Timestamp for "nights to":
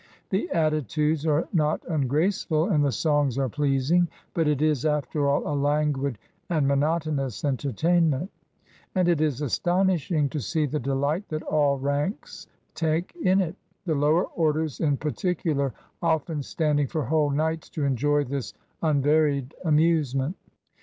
17.29-17.83